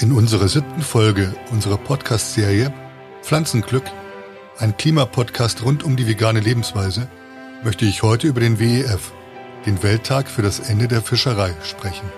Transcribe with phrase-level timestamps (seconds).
[0.00, 2.72] In unserer siebten Folge unserer Podcast-Serie
[3.20, 3.84] Pflanzenglück,
[4.58, 7.06] ein Klimapodcast rund um die vegane Lebensweise,
[7.62, 9.12] möchte ich heute über den WEF,
[9.66, 12.10] den Welttag für das Ende der Fischerei, sprechen.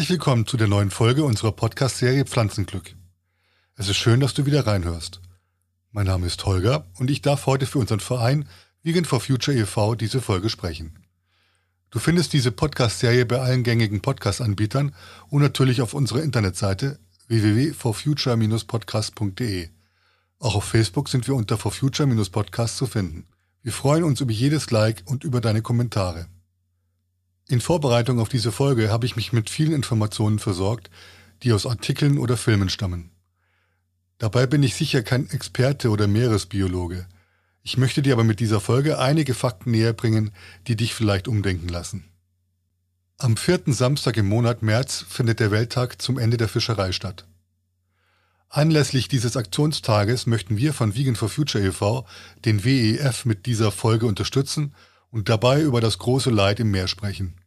[0.00, 2.96] Herzlich willkommen zu der neuen Folge unserer Podcast-Serie Pflanzenglück.
[3.76, 5.20] Es ist schön, dass du wieder reinhörst.
[5.92, 8.48] Mein Name ist Holger und ich darf heute für unseren Verein
[8.82, 9.96] Vegan for Future e.V.
[9.96, 10.98] diese Folge sprechen.
[11.90, 14.94] Du findest diese Podcast-Serie bei allen gängigen Podcast-Anbietern
[15.28, 19.68] und natürlich auf unserer Internetseite www.forfuture-podcast.de.
[20.38, 23.26] Auch auf Facebook sind wir unter forfuture-podcast zu finden.
[23.62, 26.26] Wir freuen uns über jedes Like und über deine Kommentare.
[27.50, 30.88] In Vorbereitung auf diese Folge habe ich mich mit vielen Informationen versorgt,
[31.42, 33.10] die aus Artikeln oder Filmen stammen.
[34.18, 37.08] Dabei bin ich sicher kein Experte oder Meeresbiologe.
[37.64, 40.30] Ich möchte dir aber mit dieser Folge einige Fakten näher bringen,
[40.68, 42.04] die dich vielleicht umdenken lassen.
[43.18, 47.26] Am vierten Samstag im Monat März findet der Welttag zum Ende der Fischerei statt.
[48.48, 52.06] Anlässlich dieses Aktionstages möchten wir von Vegan for Future e.V.
[52.44, 54.72] den WEF mit dieser Folge unterstützen
[55.10, 57.39] und dabei über das große Leid im Meer sprechen.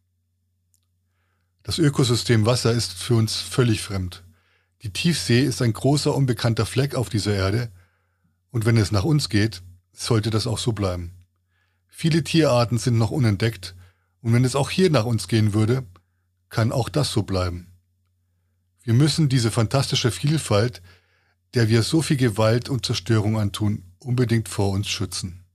[1.64, 4.22] Das Ökosystem Wasser ist für uns völlig fremd.
[4.82, 7.72] Die Tiefsee ist ein großer unbekannter Fleck auf dieser Erde,
[8.50, 11.12] und wenn es nach uns geht, sollte das auch so bleiben.
[11.88, 13.74] Viele Tierarten sind noch unentdeckt,
[14.20, 15.86] und wenn es auch hier nach uns gehen würde,
[16.50, 17.72] kann auch das so bleiben.
[18.82, 20.82] Wir müssen diese fantastische Vielfalt,
[21.54, 25.46] der wir so viel Gewalt und Zerstörung antun, unbedingt vor uns schützen.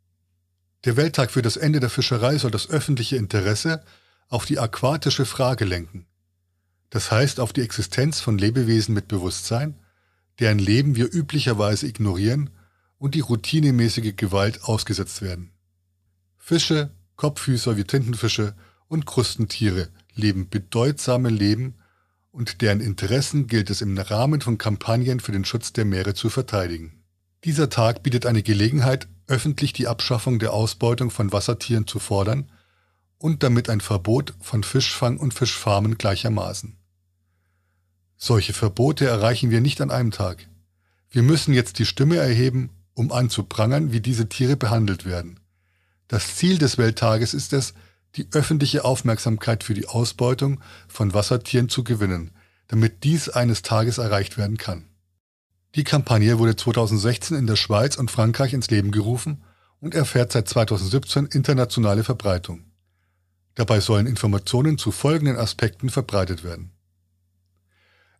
[0.85, 3.83] Der Welttag für das Ende der Fischerei soll das öffentliche Interesse
[4.29, 6.05] auf die aquatische Frage lenken.
[6.91, 9.75] Das heißt auf die Existenz von Lebewesen mit Bewusstsein,
[10.39, 12.51] deren Leben wir üblicherweise ignorieren
[12.97, 15.51] und die routinemäßige Gewalt ausgesetzt werden.
[16.37, 18.55] Fische, Kopffüßer wie Tintenfische
[18.87, 21.75] und Krustentiere leben bedeutsame Leben
[22.31, 26.29] und deren Interessen gilt es im Rahmen von Kampagnen für den Schutz der Meere zu
[26.29, 27.03] verteidigen.
[27.43, 32.51] Dieser Tag bietet eine Gelegenheit, öffentlich die Abschaffung der Ausbeutung von Wassertieren zu fordern
[33.19, 36.77] und damit ein Verbot von Fischfang und Fischfarmen gleichermaßen.
[38.17, 40.47] Solche Verbote erreichen wir nicht an einem Tag.
[41.11, 45.39] Wir müssen jetzt die Stimme erheben, um anzuprangern, wie diese Tiere behandelt werden.
[46.07, 47.73] Das Ziel des Welttages ist es,
[48.15, 52.31] die öffentliche Aufmerksamkeit für die Ausbeutung von Wassertieren zu gewinnen,
[52.67, 54.85] damit dies eines Tages erreicht werden kann.
[55.75, 59.43] Die Kampagne wurde 2016 in der Schweiz und Frankreich ins Leben gerufen
[59.79, 62.68] und erfährt seit 2017 internationale Verbreitung.
[63.59, 66.71] Dabei sollen Informationen zu folgenden Aspekten verbreitet werden.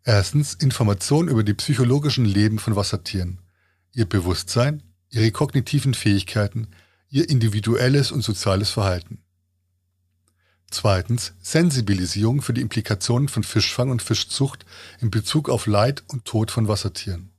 [0.03, 3.39] Erstens Informationen über die psychologischen Leben von Wassertieren,
[3.93, 6.67] ihr Bewusstsein, ihre kognitiven Fähigkeiten,
[7.07, 9.23] ihr individuelles und soziales Verhalten.
[10.71, 14.65] Zweitens Sensibilisierung für die Implikationen von Fischfang und Fischzucht
[14.99, 17.31] in Bezug auf Leid und Tod von Wassertieren.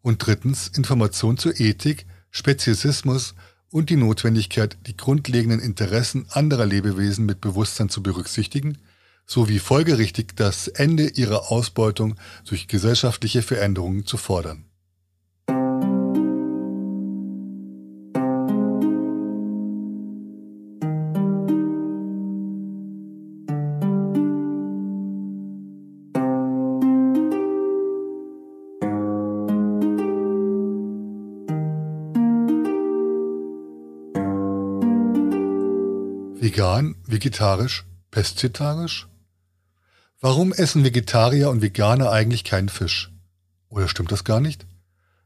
[0.00, 3.34] Und drittens Information zur Ethik, Speziesismus
[3.74, 8.78] und die Notwendigkeit, die grundlegenden Interessen anderer Lebewesen mit Bewusstsein zu berücksichtigen,
[9.26, 12.14] sowie folgerichtig das Ende ihrer Ausbeutung
[12.46, 14.66] durch gesellschaftliche Veränderungen zu fordern.
[37.06, 39.08] Vegetarisch, pestitarisch?
[40.20, 43.10] Warum essen Vegetarier und Veganer eigentlich keinen Fisch?
[43.68, 44.66] Oder stimmt das gar nicht?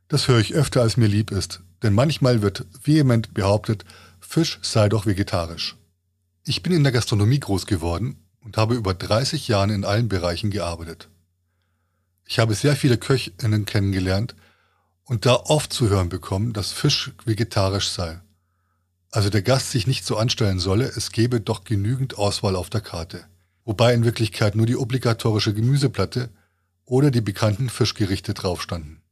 [0.09, 3.85] Das höre ich öfter, als mir lieb ist, denn manchmal wird vehement behauptet,
[4.21, 5.77] Fisch sei doch vegetarisch.
[6.45, 10.51] Ich bin in der Gastronomie groß geworden und habe über 30 Jahre in allen Bereichen
[10.51, 11.09] gearbeitet.
[12.25, 14.35] Ich habe sehr viele Köchinnen kennengelernt
[15.05, 18.21] und da oft zu hören bekommen, dass Fisch vegetarisch sei.
[19.11, 22.83] Also der Gast sich nicht so anstellen solle, es gebe doch genügend Auswahl auf der
[22.83, 23.25] Karte.
[23.65, 26.31] Wobei in Wirklichkeit nur die obligatorische Gemüseplatte
[26.85, 29.03] oder die bekannten Fischgerichte draufstanden.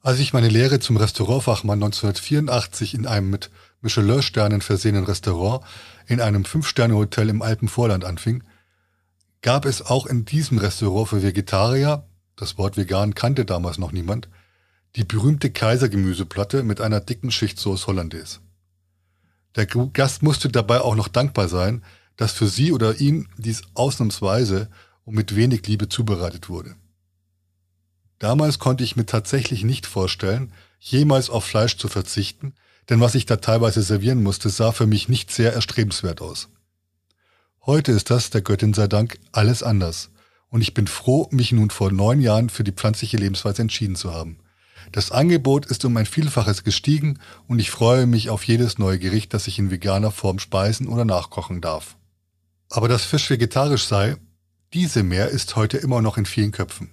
[0.00, 3.50] Als ich meine Lehre zum Restaurantfachmann 1984 in einem mit
[3.80, 5.64] Michelin-Sternen versehenen Restaurant
[6.06, 8.44] in einem Fünf-Sterne-Hotel im Alpenvorland anfing,
[9.40, 12.06] gab es auch in diesem Restaurant für Vegetarier,
[12.36, 14.28] das Wort vegan kannte damals noch niemand,
[14.96, 18.40] die berühmte Kaisergemüseplatte mit einer dicken Schicht Sauce Hollandaise.
[19.56, 21.84] Der Gast musste dabei auch noch dankbar sein,
[22.16, 24.68] dass für sie oder ihn dies ausnahmsweise
[25.04, 26.74] und mit wenig Liebe zubereitet wurde.
[28.18, 32.54] Damals konnte ich mir tatsächlich nicht vorstellen, jemals auf Fleisch zu verzichten,
[32.88, 36.48] denn was ich da teilweise servieren musste, sah für mich nicht sehr erstrebenswert aus.
[37.66, 40.10] Heute ist das, der Göttin sei Dank, alles anders.
[40.50, 44.12] Und ich bin froh, mich nun vor neun Jahren für die pflanzliche Lebensweise entschieden zu
[44.12, 44.38] haben.
[44.94, 47.18] Das Angebot ist um ein Vielfaches gestiegen
[47.48, 51.04] und ich freue mich auf jedes neue Gericht, das ich in veganer Form speisen oder
[51.04, 51.96] nachkochen darf.
[52.70, 54.16] Aber dass Fisch vegetarisch sei,
[54.72, 56.90] diese mehr ist heute immer noch in vielen Köpfen.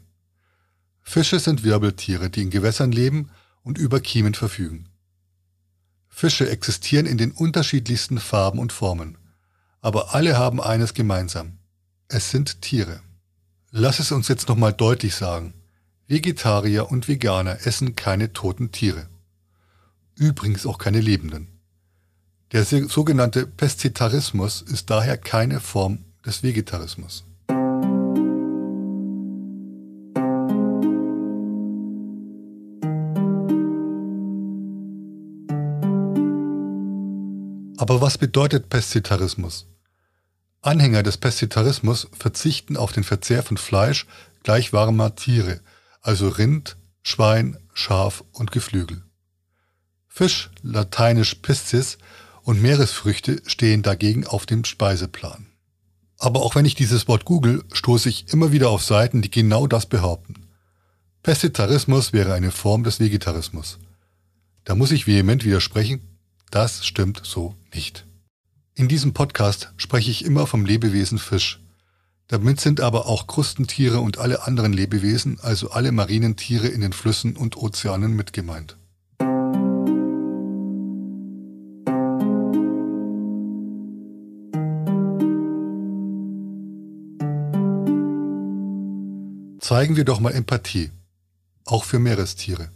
[1.03, 3.29] Fische sind Wirbeltiere, die in Gewässern leben
[3.61, 4.89] und über Kiemen verfügen.
[6.07, 9.19] Fische existieren in den unterschiedlichsten Farben und Formen,
[9.79, 11.59] aber alle haben eines gemeinsam.
[12.07, 13.01] Es sind Tiere.
[13.69, 15.53] Lass es uns jetzt nochmal deutlich sagen.
[16.11, 19.07] Vegetarier und Veganer essen keine toten Tiere.
[20.17, 21.47] Übrigens auch keine lebenden.
[22.51, 27.23] Der sogenannte Pestitarismus ist daher keine Form des Vegetarismus.
[37.77, 39.65] Aber was bedeutet Pestitarismus?
[40.61, 44.07] Anhänger des Pestitarismus verzichten auf den Verzehr von Fleisch
[44.43, 45.61] gleich warmer Tiere,
[46.01, 49.03] also Rind, Schwein, Schaf und Geflügel.
[50.07, 51.97] Fisch, lateinisch Piscis,
[52.43, 55.47] und Meeresfrüchte stehen dagegen auf dem Speiseplan.
[56.17, 59.67] Aber auch wenn ich dieses Wort google, stoße ich immer wieder auf Seiten, die genau
[59.67, 60.47] das behaupten.
[61.23, 63.79] Pestitarismus wäre eine Form des Vegetarismus.
[64.63, 66.01] Da muss ich vehement widersprechen,
[66.49, 68.05] das stimmt so nicht.
[68.75, 71.60] In diesem Podcast spreche ich immer vom Lebewesen Fisch.
[72.31, 76.93] Damit sind aber auch Krustentiere und alle anderen Lebewesen, also alle marinen Tiere in den
[76.93, 78.77] Flüssen und Ozeanen mit gemeint.
[89.59, 90.89] Zeigen wir doch mal Empathie,
[91.65, 92.71] auch für Meerestiere.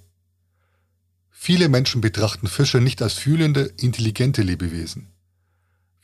[1.29, 5.14] Viele Menschen betrachten Fische nicht als fühlende, intelligente Lebewesen.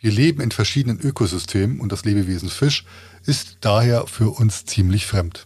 [0.02, 2.86] Wir leben in verschiedenen Ökosystemen und das Lebewesen Fisch
[3.24, 5.46] ist daher für uns ziemlich fremd.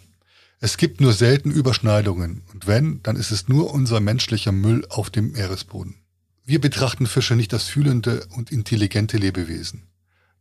[0.62, 5.10] Es gibt nur selten Überschneidungen und wenn, dann ist es nur unser menschlicher Müll auf
[5.10, 5.96] dem Meeresboden.
[6.46, 9.84] Wir betrachten Fische nicht als fühlende und intelligente Lebewesen.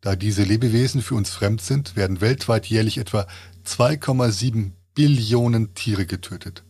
[0.01, 3.27] Da diese Lebewesen für uns fremd sind, werden weltweit jährlich etwa
[3.67, 6.63] 2,7 Billionen Tiere getötet.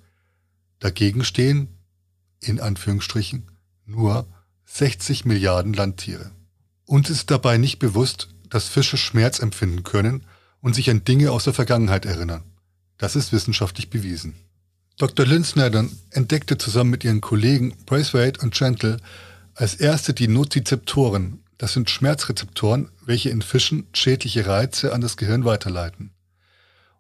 [0.79, 1.69] Dagegen stehen,
[2.41, 3.51] in Anführungsstrichen,
[3.85, 4.27] nur
[4.65, 6.31] 60 Milliarden Landtiere.
[6.87, 10.25] Uns ist dabei nicht bewusst, dass Fische Schmerz empfinden können
[10.61, 12.43] und sich an Dinge aus der Vergangenheit erinnern.
[12.99, 14.35] Das ist wissenschaftlich bewiesen.
[14.97, 15.27] Dr.
[15.27, 18.99] Lynn Sneddon entdeckte zusammen mit ihren Kollegen Braithwaite und Gentle
[19.55, 21.43] als erste die Nozizeptoren.
[21.59, 26.15] Das sind Schmerzrezeptoren, welche in Fischen schädliche Reize an das Gehirn weiterleiten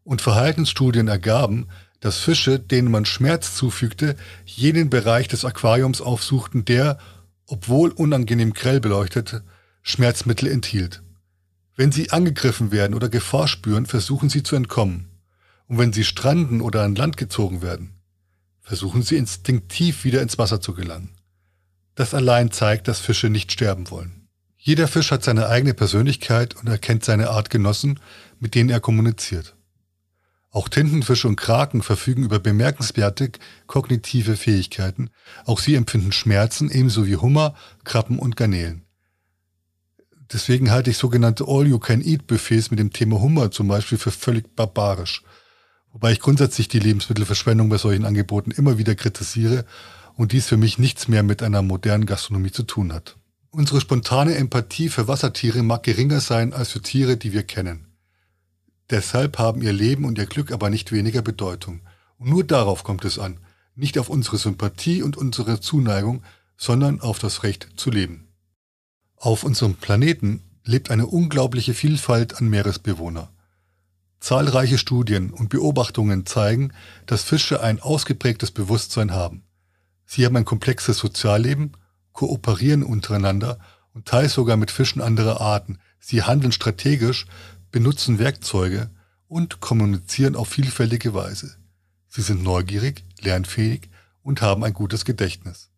[0.04, 1.68] und Verhaltensstudien ergaben,
[2.00, 6.98] dass Fische, denen man Schmerz zufügte, jenen Bereich des Aquariums aufsuchten, der,
[7.46, 9.42] obwohl unangenehm grell beleuchtet,
[9.86, 11.02] Schmerzmittel enthielt.
[11.76, 15.10] Wenn sie angegriffen werden oder Gefahr spüren, versuchen sie zu entkommen.
[15.66, 18.00] Und wenn sie stranden oder an Land gezogen werden,
[18.62, 21.10] versuchen sie instinktiv wieder ins Wasser zu gelangen.
[21.96, 24.26] Das allein zeigt, dass Fische nicht sterben wollen.
[24.56, 28.00] Jeder Fisch hat seine eigene Persönlichkeit und erkennt seine Artgenossen,
[28.40, 29.54] mit denen er kommuniziert.
[30.50, 33.32] Auch Tintenfische und Kraken verfügen über bemerkenswerte
[33.66, 35.10] kognitive Fähigkeiten.
[35.44, 38.84] Auch sie empfinden Schmerzen, ebenso wie Hummer, Krabben und Garnelen.
[40.32, 45.22] Deswegen halte ich sogenannte All-You-Can-Eat-Buffets mit dem Thema Hummer zum Beispiel für völlig barbarisch.
[45.92, 49.64] Wobei ich grundsätzlich die Lebensmittelverschwendung bei solchen Angeboten immer wieder kritisiere
[50.16, 53.16] und dies für mich nichts mehr mit einer modernen Gastronomie zu tun hat.
[53.50, 57.86] Unsere spontane Empathie für Wassertiere mag geringer sein als für Tiere, die wir kennen.
[58.90, 61.82] Deshalb haben ihr Leben und ihr Glück aber nicht weniger Bedeutung.
[62.18, 63.38] Und nur darauf kommt es an,
[63.76, 66.22] nicht auf unsere Sympathie und unsere Zuneigung,
[66.56, 68.23] sondern auf das Recht zu leben.
[69.24, 73.30] Auf unserem Planeten lebt eine unglaubliche Vielfalt an Meeresbewohner.
[74.20, 76.74] Zahlreiche Studien und Beobachtungen zeigen,
[77.06, 79.46] dass Fische ein ausgeprägtes Bewusstsein haben.
[80.04, 81.72] Sie haben ein komplexes Sozialleben,
[82.12, 83.58] kooperieren untereinander
[83.94, 85.78] und teils sogar mit Fischen anderer Arten.
[85.98, 87.24] Sie handeln strategisch,
[87.70, 88.90] benutzen Werkzeuge
[89.26, 91.56] und kommunizieren auf vielfältige Weise.
[92.08, 93.88] Sie sind neugierig, lernfähig
[94.20, 95.70] und haben ein gutes Gedächtnis.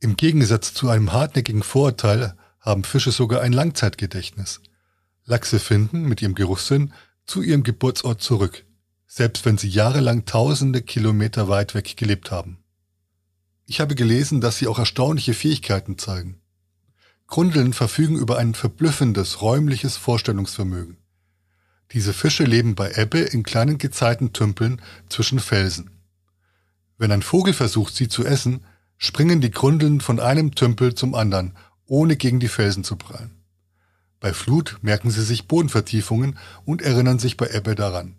[0.00, 2.34] Im Gegensatz zu einem hartnäckigen Vorurteil
[2.68, 4.60] haben Fische sogar ein Langzeitgedächtnis.
[5.24, 6.92] Lachse finden mit ihrem Geruchssinn
[7.26, 8.64] zu ihrem Geburtsort zurück,
[9.06, 12.58] selbst wenn sie jahrelang tausende Kilometer weit weg gelebt haben.
[13.64, 16.40] Ich habe gelesen, dass sie auch erstaunliche Fähigkeiten zeigen.
[17.26, 20.98] Grundeln verfügen über ein verblüffendes räumliches Vorstellungsvermögen.
[21.92, 25.90] Diese Fische leben bei Ebbe in kleinen Gezeitentümpeln zwischen Felsen.
[26.98, 28.64] Wenn ein Vogel versucht, sie zu essen,
[28.98, 31.54] springen die Grundeln von einem Tümpel zum anderen,
[31.88, 33.32] ohne gegen die Felsen zu prallen.
[34.20, 38.16] Bei Flut merken sie sich Bodenvertiefungen und erinnern sich bei Ebbe daran.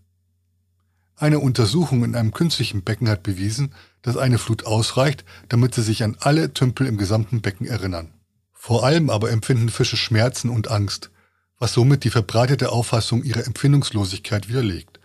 [1.15, 6.03] Eine Untersuchung in einem künstlichen Becken hat bewiesen, dass eine Flut ausreicht, damit sie sich
[6.03, 8.13] an alle Tümpel im gesamten Becken erinnern.
[8.53, 11.11] Vor allem aber empfinden Fische Schmerzen und Angst,
[11.57, 15.01] was somit die verbreitete Auffassung ihrer Empfindungslosigkeit widerlegt.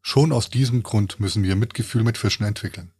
[0.00, 2.92] Schon aus diesem Grund müssen wir Mitgefühl mit Fischen entwickeln.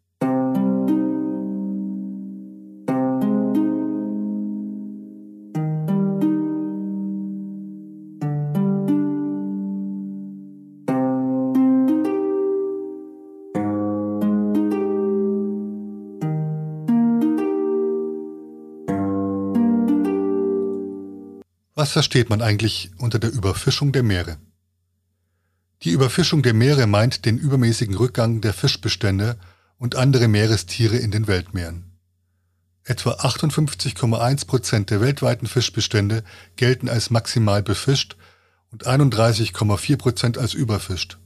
[21.89, 24.37] Was versteht man eigentlich unter der Überfischung der Meere?
[25.85, 29.39] Die Überfischung der Meere meint den übermäßigen Rückgang der Fischbestände
[29.79, 31.99] und andere Meerestiere in den Weltmeeren.
[32.85, 36.25] Etwa 58,1 Prozent der weltweiten Fischbestände
[36.57, 38.19] gelten als maximal befischt
[38.71, 41.17] und 31,4 Prozent als überfischt.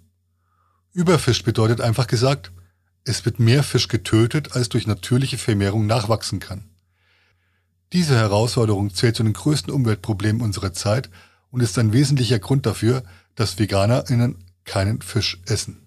[0.92, 2.52] Überfischt bedeutet einfach gesagt,
[3.02, 6.71] es wird mehr Fisch getötet, als durch natürliche Vermehrung nachwachsen kann.
[7.92, 11.10] Diese Herausforderung zählt zu den größten Umweltproblemen unserer Zeit
[11.50, 13.02] und ist ein wesentlicher Grund dafür,
[13.34, 15.86] dass VeganerInnen keinen Fisch essen.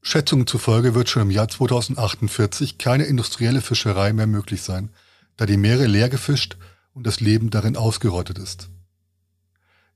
[0.00, 4.90] Schätzungen zufolge wird schon im Jahr 2048 keine industrielle Fischerei mehr möglich sein,
[5.36, 6.56] da die Meere leer gefischt
[6.92, 8.68] und das Leben darin ausgerottet ist.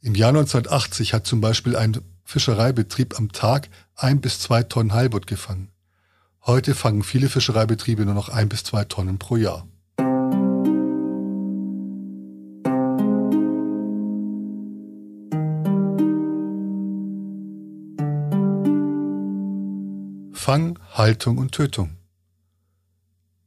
[0.00, 5.26] Im Jahr 1980 hat zum Beispiel ein Fischereibetrieb am Tag ein bis zwei Tonnen Heilbutt
[5.26, 5.70] gefangen.
[6.44, 9.66] Heute fangen viele Fischereibetriebe nur noch ein bis zwei Tonnen pro Jahr.
[20.46, 21.96] Fang, Haltung und Tötung.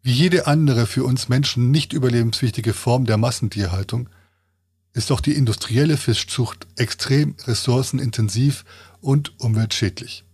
[0.02, 4.10] Wie jede andere für uns Menschen nicht überlebenswichtige Form der Massentierhaltung
[4.92, 8.66] ist auch die industrielle Fischzucht extrem ressourcenintensiv
[9.00, 10.26] und umweltschädlich.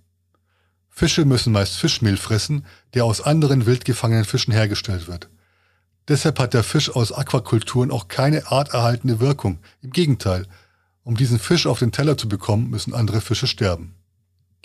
[0.90, 5.30] Fische müssen meist Fischmehl fressen, der aus anderen wild gefangenen Fischen hergestellt wird.
[6.08, 9.60] Deshalb hat der Fisch aus Aquakulturen auch keine arterhaltende Wirkung.
[9.84, 10.48] Im Gegenteil,
[11.04, 13.94] um diesen Fisch auf den Teller zu bekommen, müssen andere Fische sterben.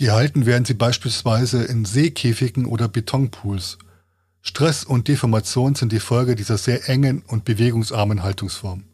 [0.00, 3.76] Gehalten werden sie beispielsweise in Seekäfigen oder Betonpools.
[4.40, 8.84] Stress und Deformation sind die Folge dieser sehr engen und bewegungsarmen Haltungsform.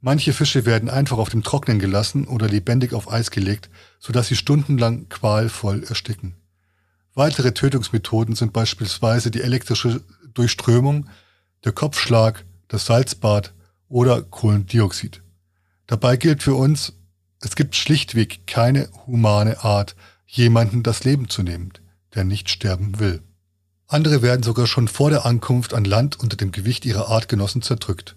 [0.00, 4.34] Manche Fische werden einfach auf dem Trocknen gelassen oder lebendig auf Eis gelegt, sodass sie
[4.34, 6.34] stundenlang qualvoll ersticken.
[7.14, 10.00] Weitere Tötungsmethoden sind beispielsweise die elektrische
[10.34, 11.08] Durchströmung,
[11.64, 13.54] der Kopfschlag, das Salzbad
[13.88, 15.22] oder Kohlendioxid.
[15.86, 16.94] Dabei gilt für uns,
[17.40, 21.72] es gibt schlichtweg keine humane Art, jemanden das Leben zu nehmen,
[22.14, 23.22] der nicht sterben will.
[23.88, 28.14] Andere werden sogar schon vor der Ankunft an Land unter dem Gewicht ihrer Artgenossen zerdrückt.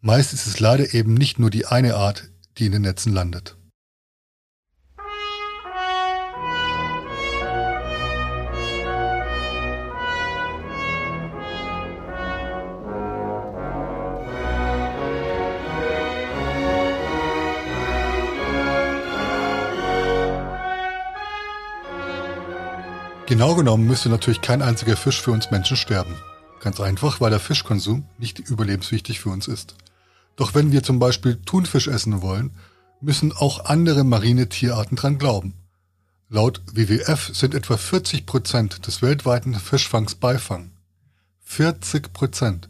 [0.00, 3.56] Meist ist es leider eben nicht nur die eine Art, die in den Netzen landet.
[23.34, 26.14] Genau genommen müsste natürlich kein einziger Fisch für uns Menschen sterben.
[26.60, 29.74] Ganz einfach, weil der Fischkonsum nicht überlebenswichtig für uns ist.
[30.36, 32.52] Doch wenn wir zum Beispiel Thunfisch essen wollen,
[33.00, 35.54] müssen auch andere marine Tierarten dran glauben.
[36.28, 40.70] Laut WWF sind etwa 40 Prozent des weltweiten Fischfangs Beifang.
[41.42, 42.68] 40 Prozent.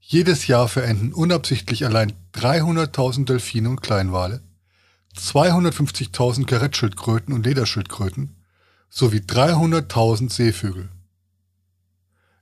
[0.00, 4.42] Jedes Jahr verenden unabsichtlich allein 300.000 Delfine und Kleinwale,
[5.16, 8.36] 250.000 Karettschildkröten und Lederschildkröten,
[8.88, 10.88] sowie 300.000 Seevögel.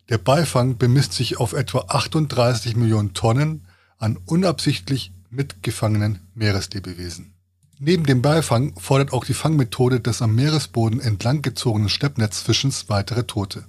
[0.08, 3.66] Der Beifang bemisst sich auf etwa 38 Millionen Tonnen
[3.98, 7.32] an unabsichtlich mitgefangenen Meereslebewesen.
[7.78, 13.64] Neben dem Beifang fordert auch die Fangmethode des am Meeresboden entlang gezogenen Steppnetzfischens weitere Tote.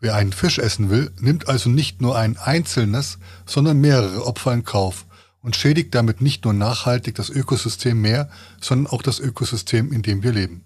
[0.00, 4.64] Wer einen Fisch essen will, nimmt also nicht nur ein einzelnes, sondern mehrere Opfer in
[4.64, 5.06] Kauf
[5.42, 10.22] und schädigt damit nicht nur nachhaltig das Ökosystem mehr, sondern auch das Ökosystem, in dem
[10.22, 10.64] wir leben.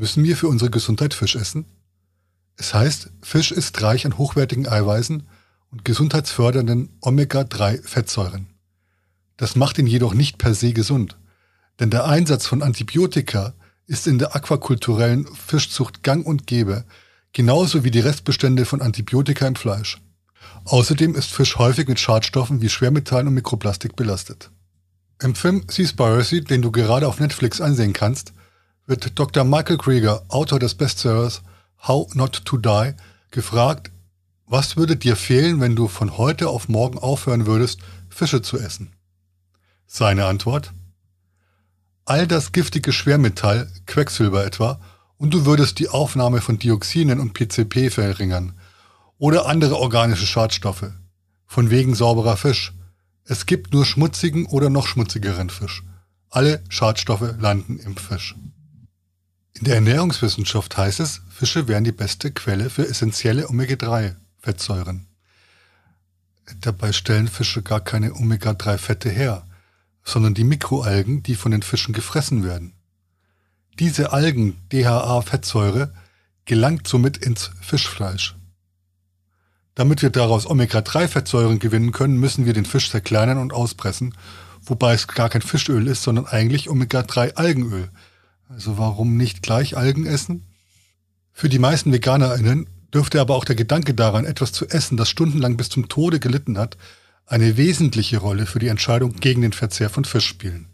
[0.00, 1.66] Müssen wir für unsere Gesundheit Fisch essen?
[2.56, 5.24] Es heißt, Fisch ist reich an hochwertigen Eiweißen
[5.72, 8.46] und gesundheitsfördernden Omega-3-Fettsäuren.
[9.36, 11.18] Das macht ihn jedoch nicht per se gesund,
[11.80, 13.52] denn der Einsatz von Antibiotika
[13.86, 16.86] ist in der aquakulturellen Fischzucht gang und gäbe,
[17.34, 20.00] genauso wie die Restbestände von Antibiotika im Fleisch.
[20.64, 24.50] Außerdem ist Fisch häufig mit Schadstoffen wie Schwermetallen und Mikroplastik belastet.
[25.20, 28.32] Im Film Seaspiracy, den du gerade auf Netflix einsehen kannst,
[28.90, 29.44] wird Dr.
[29.44, 31.42] Michael Krieger, Autor des Bestsellers
[31.86, 32.94] How Not to Die,
[33.30, 33.92] gefragt,
[34.46, 37.78] was würde dir fehlen, wenn du von heute auf morgen aufhören würdest,
[38.08, 38.92] Fische zu essen?
[39.86, 40.72] Seine Antwort?
[42.04, 44.80] All das giftige Schwermetall, Quecksilber etwa,
[45.18, 48.58] und du würdest die Aufnahme von Dioxinen und PCP verringern.
[49.18, 50.90] Oder andere organische Schadstoffe.
[51.46, 52.72] Von wegen sauberer Fisch.
[53.22, 55.84] Es gibt nur schmutzigen oder noch schmutzigeren Fisch.
[56.28, 58.34] Alle Schadstoffe landen im Fisch.
[59.54, 65.06] In der Ernährungswissenschaft heißt es, Fische wären die beste Quelle für essentielle Omega-3-Fettsäuren.
[66.60, 69.46] Dabei stellen Fische gar keine Omega-3-Fette her,
[70.04, 72.74] sondern die Mikroalgen, die von den Fischen gefressen werden.
[73.78, 75.92] Diese Algen, DHA-Fettsäure,
[76.44, 78.36] gelangt somit ins Fischfleisch.
[79.74, 84.14] Damit wir daraus Omega-3-Fettsäuren gewinnen können, müssen wir den Fisch zerkleinern und auspressen,
[84.62, 87.90] wobei es gar kein Fischöl ist, sondern eigentlich Omega-3-Algenöl,
[88.50, 90.44] also warum nicht gleich Algen essen?
[91.32, 95.56] Für die meisten VeganerInnen dürfte aber auch der Gedanke daran, etwas zu essen, das stundenlang
[95.56, 96.76] bis zum Tode gelitten hat,
[97.26, 100.66] eine wesentliche Rolle für die Entscheidung gegen den Verzehr von Fisch spielen.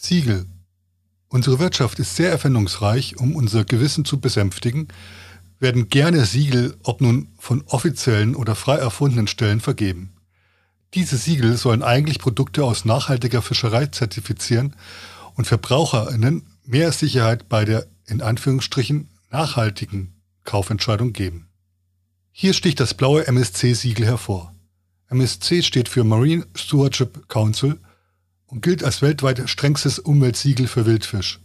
[0.00, 0.46] Siegel.
[1.28, 4.86] Unsere Wirtschaft ist sehr erfindungsreich, um unser Gewissen zu besänftigen,
[5.64, 10.12] werden gerne Siegel, ob nun von offiziellen oder frei erfundenen Stellen, vergeben.
[10.92, 14.76] Diese Siegel sollen eigentlich Produkte aus nachhaltiger Fischerei zertifizieren
[15.36, 20.12] und VerbraucherInnen mehr Sicherheit bei der in Anführungsstrichen nachhaltigen
[20.44, 21.48] Kaufentscheidung geben.
[22.30, 24.54] Hier sticht das blaue MSC-Siegel hervor.
[25.08, 27.80] MSC steht für Marine Stewardship Council
[28.44, 31.40] und gilt als weltweit strengstes Umweltsiegel für Wildfisch.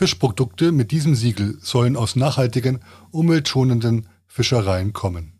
[0.00, 2.78] Fischprodukte mit diesem Siegel sollen aus nachhaltigen,
[3.10, 5.38] umweltschonenden Fischereien kommen.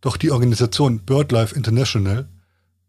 [0.00, 2.28] Doch die Organisation BirdLife International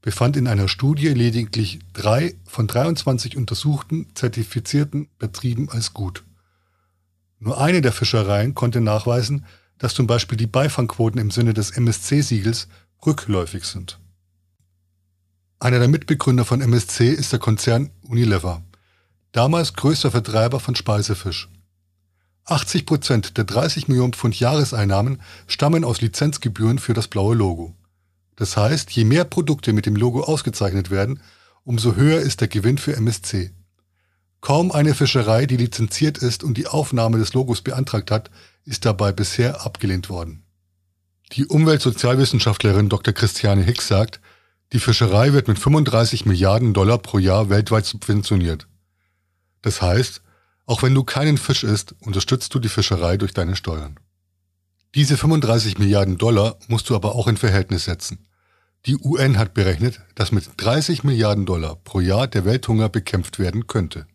[0.01, 6.23] befand in einer Studie lediglich drei von 23 untersuchten zertifizierten Betrieben als gut.
[7.37, 9.45] Nur eine der Fischereien konnte nachweisen,
[9.77, 12.67] dass zum Beispiel die Beifangquoten im Sinne des MSC-Siegels
[13.05, 13.99] rückläufig sind.
[15.59, 18.63] Einer der Mitbegründer von MSC ist der Konzern Unilever
[19.31, 21.49] damals größter Vertreiber von Speisefisch.
[22.45, 27.75] 80 Prozent der 30 Millionen Pfund Jahreseinnahmen stammen aus Lizenzgebühren für das blaue Logo.
[28.35, 31.21] Das heißt, je mehr Produkte mit dem Logo ausgezeichnet werden,
[31.63, 33.51] umso höher ist der Gewinn für MSC.
[34.41, 38.31] Kaum eine Fischerei, die lizenziert ist und die Aufnahme des Logos beantragt hat,
[38.65, 40.43] ist dabei bisher abgelehnt worden.
[41.33, 43.13] Die Umweltsozialwissenschaftlerin Dr.
[43.13, 44.19] Christiane Hicks sagt,
[44.73, 48.67] die Fischerei wird mit 35 Milliarden Dollar pro Jahr weltweit subventioniert.
[49.61, 50.21] Das heißt,
[50.65, 53.99] auch wenn du keinen Fisch isst, unterstützt du die Fischerei durch deine Steuern.
[54.95, 58.27] Diese 35 Milliarden Dollar musst du aber auch in Verhältnis setzen.
[58.85, 63.67] Die UN hat berechnet, dass mit 30 Milliarden Dollar pro Jahr der Welthunger bekämpft werden
[63.67, 64.07] könnte.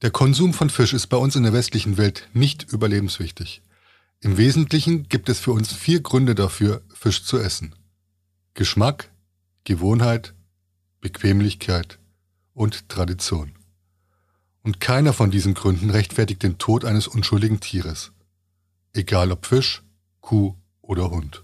[0.00, 3.62] Der Konsum von Fisch ist bei uns in der westlichen Welt nicht überlebenswichtig.
[4.20, 7.74] Im Wesentlichen gibt es für uns vier Gründe dafür, Fisch zu essen.
[8.54, 9.10] Geschmack,
[9.64, 10.34] Gewohnheit,
[11.00, 11.98] Bequemlichkeit
[12.54, 13.57] und Tradition.
[14.68, 18.12] Und keiner von diesen Gründen rechtfertigt den Tod eines unschuldigen Tieres.
[18.92, 19.82] Egal ob Fisch,
[20.20, 21.42] Kuh oder Hund.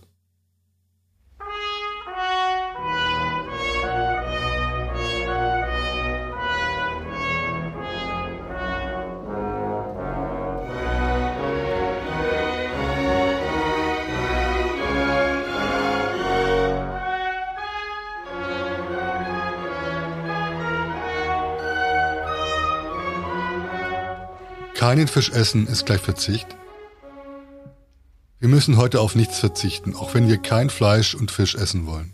[24.75, 26.49] Keinen Fisch essen ist gleich Verzicht.
[28.41, 32.13] Wir müssen heute auf nichts verzichten, auch wenn wir kein Fleisch und Fisch essen wollen.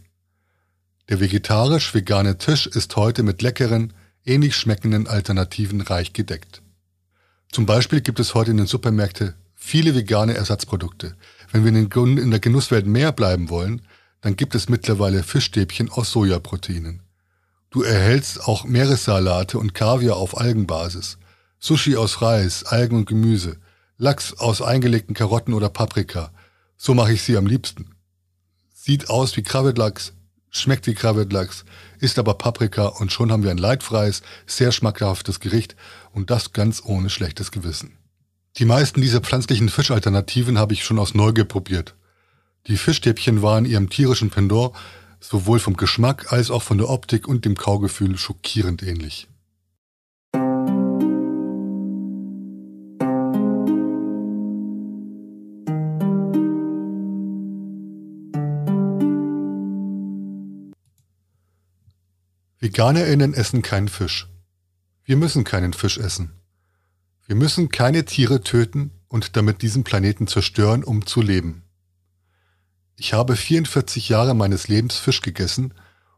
[1.09, 3.94] Der vegetarisch-vegane Tisch ist heute mit leckeren,
[4.25, 6.61] ähnlich schmeckenden Alternativen reich gedeckt.
[7.51, 11.16] Zum Beispiel gibt es heute in den Supermärkten viele vegane Ersatzprodukte.
[11.51, 13.83] Wenn wir in der Genusswelt mehr bleiben wollen,
[14.20, 17.03] dann gibt es mittlerweile Fischstäbchen aus Sojaproteinen.
[17.70, 21.18] Du erhältst auch Meeressalate und Kaviar auf Algenbasis,
[21.62, 23.59] Sushi aus Reis, Algen und Gemüse,
[23.99, 26.33] Lachs aus eingelegten Karotten oder Paprika.
[26.79, 27.94] So mache ich sie am liebsten.
[28.73, 30.14] Sieht aus wie Krabbetlachs,
[30.49, 31.66] schmeckt wie Krabbetlachs,
[31.99, 35.77] ist aber Paprika und schon haben wir ein leidfreies, sehr schmackhaftes Gericht
[36.12, 37.99] und das ganz ohne schlechtes Gewissen.
[38.57, 41.94] Die meisten dieser pflanzlichen Fischalternativen habe ich schon aus Neugier probiert.
[42.68, 44.73] Die Fischstäbchen waren ihrem tierischen Pendant
[45.20, 49.29] sowohl vom Geschmack als auch von der Optik und dem Kaugefühl schockierend ähnlich.
[62.62, 64.29] VeganerInnen essen keinen Fisch.
[65.03, 66.33] Wir müssen keinen Fisch essen.
[67.27, 71.62] Wir müssen keine Tiere töten und damit diesen Planeten zerstören, um zu leben.
[72.96, 75.73] Ich habe 44 Jahre meines Lebens Fisch gegessen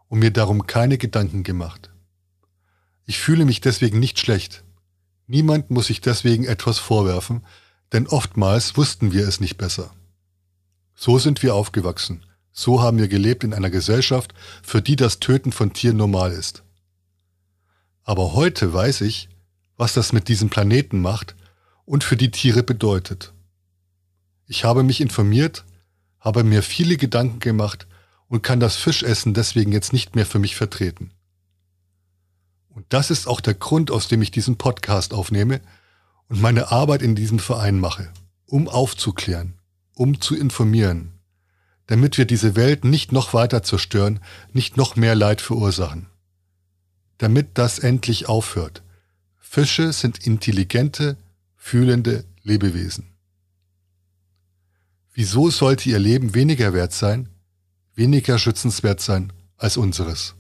[0.09, 1.91] und mir darum keine Gedanken gemacht.
[3.07, 4.65] Ich fühle mich deswegen nicht schlecht.
[5.29, 7.47] Niemand muss sich deswegen etwas vorwerfen,
[7.93, 9.95] denn oftmals wussten wir es nicht besser.
[10.97, 15.53] So sind wir aufgewachsen so haben wir gelebt in einer Gesellschaft, für die das Töten
[15.53, 16.63] von Tieren normal ist.
[18.05, 19.29] Aber heute weiß ich,
[19.77, 21.35] was das mit diesem Planeten macht
[21.85, 23.33] und für die Tiere bedeutet.
[24.47, 25.65] Ich habe mich informiert,
[26.21, 27.87] habe mir viele Gedanken gemacht
[28.29, 31.11] und kann das Fischessen deswegen jetzt nicht mehr für mich vertreten.
[32.69, 35.61] Und das ist auch der Grund, aus dem ich diesen Podcast aufnehme
[36.29, 38.11] und meine Arbeit in diesem Verein mache,
[38.47, 39.59] um aufzuklären,
[39.95, 41.12] um zu informieren,
[41.87, 44.21] damit wir diese Welt nicht noch weiter zerstören,
[44.53, 46.07] nicht noch mehr Leid verursachen.
[47.19, 48.83] Damit das endlich aufhört.
[49.39, 51.17] Fische sind intelligente,
[51.57, 53.13] fühlende Lebewesen.
[55.13, 57.29] Wieso sollte ihr Leben weniger wert sein,
[57.95, 60.35] weniger schützenswert sein als unseres?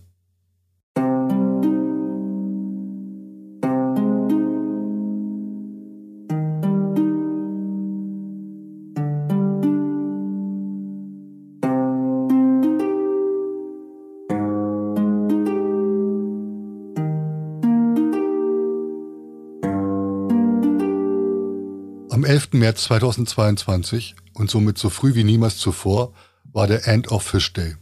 [22.32, 22.54] 11.
[22.54, 26.14] März 2022 und somit so früh wie niemals zuvor
[26.44, 27.76] war der End of Fish Day.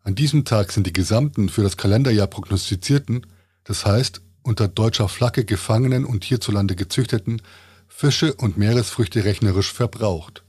[0.00, 3.28] An diesem Tag sind die gesamten für das Kalenderjahr prognostizierten,
[3.62, 7.42] das heißt unter deutscher Flagge gefangenen und hierzulande gezüchteten
[7.86, 10.42] Fische und Meeresfrüchte rechnerisch verbraucht.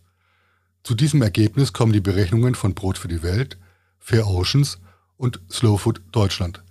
[0.82, 3.60] Zu diesem Ergebnis kommen die Berechnungen von Brot für die Welt,
[4.00, 4.80] Fair Oceans
[5.16, 6.64] und Slow Food Deutschland.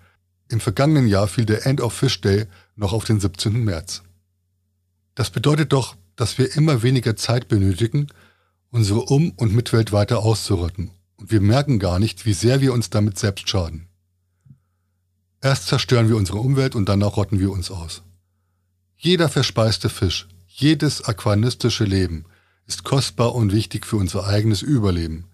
[0.49, 3.63] Im vergangenen Jahr fiel der End of Fish Day noch auf den 17.
[3.63, 4.03] März.
[5.15, 8.09] Das bedeutet doch, dass wir immer weniger Zeit benötigen,
[8.71, 10.91] unsere Um- und Mitwelt weiter auszurotten.
[11.17, 13.89] Und wir merken gar nicht, wie sehr wir uns damit selbst schaden.
[15.41, 18.03] Erst zerstören wir unsere Umwelt und danach rotten wir uns aus.
[18.97, 22.25] Jeder verspeiste Fisch, jedes aquanistische Leben
[22.67, 25.27] ist kostbar und wichtig für unser eigenes Überleben.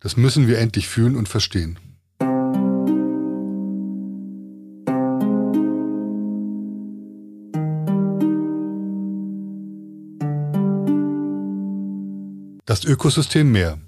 [0.00, 1.78] Das müssen wir endlich fühlen und verstehen.
[12.68, 13.78] Das Ökosystem Meer.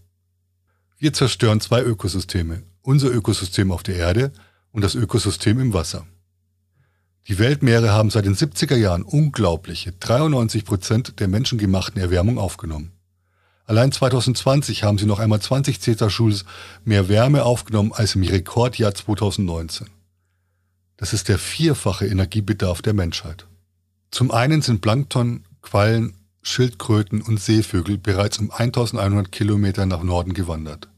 [0.97, 4.33] Wir zerstören zwei Ökosysteme, unser Ökosystem auf der Erde
[4.73, 6.07] und das Ökosystem im Wasser.
[7.29, 12.93] Die Weltmeere haben seit den 70er Jahren unglaubliche 93 Prozent der menschengemachten Erwärmung aufgenommen.
[13.67, 16.47] Allein 2020 haben sie noch einmal 20 Zetaschuls
[16.83, 19.89] mehr Wärme aufgenommen als im Rekordjahr 2019.
[20.97, 23.47] Das ist der vierfache Energiebedarf der Menschheit.
[24.11, 30.89] Zum einen sind Plankton, Quallen Schildkröten und Seevögel bereits um 1100 Kilometer nach Norden gewandert.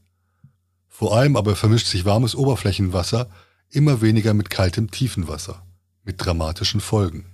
[0.88, 3.28] Vor allem aber vermischt sich warmes Oberflächenwasser
[3.70, 5.66] immer weniger mit kaltem Tiefenwasser,
[6.05, 7.26] mit dramatischen Folgen.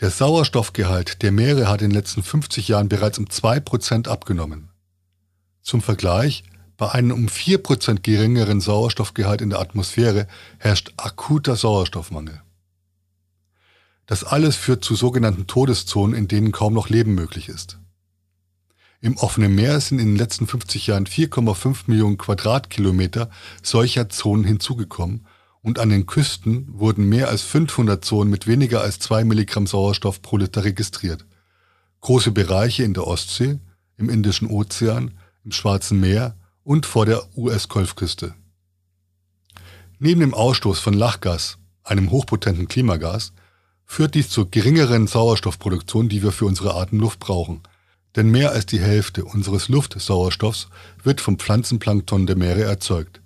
[0.00, 4.70] Der Sauerstoffgehalt der Meere hat in den letzten 50 Jahren bereits um 2% abgenommen.
[5.62, 6.42] Zum Vergleich,
[6.76, 10.26] bei einem um 4% geringeren Sauerstoffgehalt in der Atmosphäre
[10.58, 12.42] herrscht akuter Sauerstoffmangel.
[14.06, 17.78] Das alles führt zu sogenannten Todeszonen, in denen kaum noch Leben möglich ist.
[19.00, 23.30] Im offenen Meer sind in den letzten 50 Jahren 4,5 Millionen Quadratkilometer
[23.62, 25.26] solcher Zonen hinzugekommen
[25.60, 30.22] und an den Küsten wurden mehr als 500 Zonen mit weniger als 2 Milligramm Sauerstoff
[30.22, 31.26] pro Liter registriert.
[32.00, 33.58] Große Bereiche in der Ostsee,
[33.96, 38.34] im Indischen Ozean, im Schwarzen Meer und vor der US-Golfküste.
[39.98, 43.32] Neben dem Ausstoß von Lachgas, einem hochpotenten Klimagas,
[43.86, 47.62] führt dies zur geringeren Sauerstoffproduktion, die wir für unsere Atemluft brauchen.
[48.16, 50.68] Denn mehr als die Hälfte unseres Luftsauerstoffs
[51.02, 53.20] wird vom Pflanzenplankton der Meere erzeugt.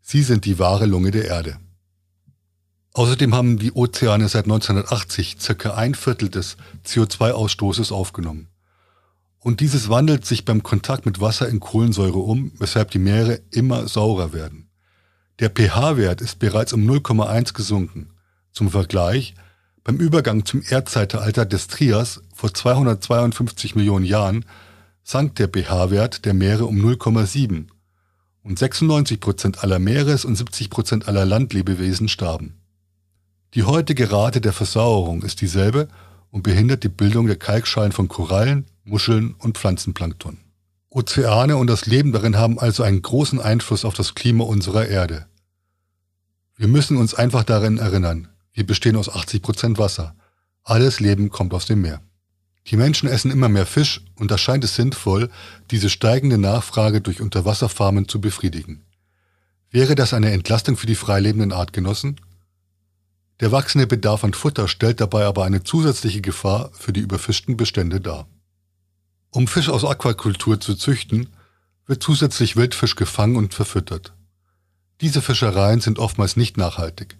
[0.00, 1.58] Sie sind die wahre Lunge der Erde.
[2.94, 6.56] Außerdem haben die Ozeane seit 1980 circa ein Viertel des
[6.86, 8.48] CO2-Ausstoßes aufgenommen.
[9.38, 13.86] Und dieses wandelt sich beim Kontakt mit Wasser in Kohlensäure um, weshalb die Meere immer
[13.86, 14.68] saurer werden.
[15.38, 18.10] Der pH-Wert ist bereits um 0,1 gesunken.
[18.50, 19.34] Zum Vergleich,
[19.88, 24.44] beim Übergang zum Erdzeitalter des Trias vor 252 Millionen Jahren
[25.02, 27.68] sank der pH-Wert der Meere um 0,7
[28.42, 32.58] und 96 Prozent aller Meeres- und 70 Prozent aller Landlebewesen starben.
[33.54, 35.88] Die heutige Rate der Versauerung ist dieselbe
[36.30, 40.36] und behindert die Bildung der Kalkschalen von Korallen, Muscheln und Pflanzenplankton.
[40.90, 45.24] Ozeane und das Leben darin haben also einen großen Einfluss auf das Klima unserer Erde.
[46.56, 50.16] Wir müssen uns einfach darin erinnern, wir bestehen aus 80 Prozent Wasser.
[50.64, 52.02] Alles Leben kommt aus dem Meer.
[52.66, 55.30] Die Menschen essen immer mehr Fisch und da scheint es sinnvoll,
[55.70, 58.82] diese steigende Nachfrage durch Unterwasserfarmen zu befriedigen.
[59.70, 62.20] Wäre das eine Entlastung für die freilebenden Artgenossen?
[63.38, 68.00] Der wachsende Bedarf an Futter stellt dabei aber eine zusätzliche Gefahr für die überfischten Bestände
[68.00, 68.26] dar.
[69.30, 71.28] Um Fisch aus Aquakultur zu züchten,
[71.86, 74.14] wird zusätzlich Wildfisch gefangen und verfüttert.
[75.00, 77.16] Diese Fischereien sind oftmals nicht nachhaltig.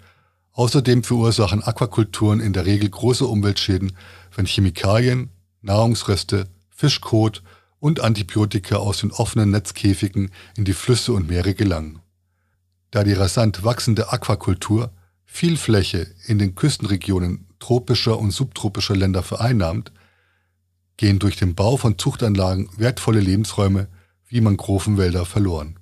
[0.58, 3.92] Außerdem verursachen Aquakulturen in der Regel große Umweltschäden,
[4.34, 5.30] wenn Chemikalien,
[5.62, 7.44] Nahrungsreste, Fischkot
[7.78, 12.00] und Antibiotika aus den offenen Netzkäfigen in die Flüsse und Meere gelangen.
[12.90, 14.90] Da die rasant wachsende Aquakultur
[15.24, 19.92] viel Fläche in den Küstenregionen tropischer und subtropischer Länder vereinnahmt,
[20.96, 23.86] gehen durch den Bau von Zuchtanlagen wertvolle Lebensräume
[24.26, 25.78] wie Mangrovenwälder verloren.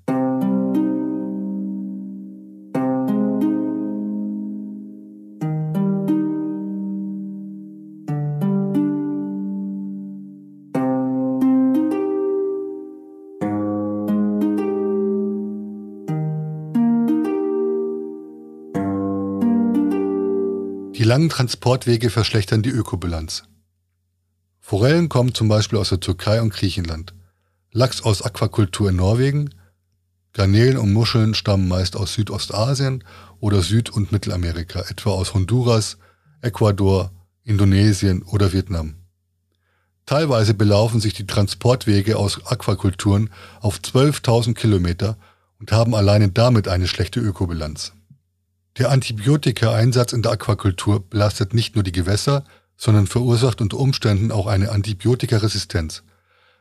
[21.16, 23.44] Langen Transportwege verschlechtern die Ökobilanz.
[24.60, 27.14] Forellen kommen zum Beispiel aus der Türkei und Griechenland,
[27.72, 29.54] Lachs aus Aquakultur in Norwegen,
[30.34, 33.02] Garnelen und Muscheln stammen meist aus Südostasien
[33.40, 35.96] oder Süd- und Mittelamerika, etwa aus Honduras,
[36.42, 37.10] Ecuador,
[37.44, 38.96] Indonesien oder Vietnam.
[40.04, 43.30] Teilweise belaufen sich die Transportwege aus Aquakulturen
[43.62, 45.16] auf 12.000 Kilometer
[45.58, 47.95] und haben alleine damit eine schlechte Ökobilanz.
[48.78, 52.44] Der Antibiotika-Einsatz in der Aquakultur belastet nicht nur die Gewässer,
[52.76, 56.02] sondern verursacht unter Umständen auch eine Antibiotikaresistenz.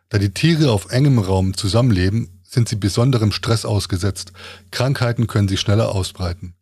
[0.08, 4.32] Da die Tiere auf engem Raum zusammenleben, sind sie besonderem Stress ausgesetzt,
[4.72, 6.54] Krankheiten können sich schneller ausbreiten.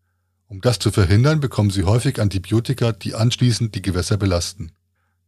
[0.48, 4.72] Um das zu verhindern, bekommen sie häufig Antibiotika, die anschließend die Gewässer belasten.